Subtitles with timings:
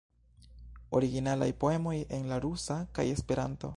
[0.99, 3.69] Originalaj poemoj en la rusa kaj Esperanto.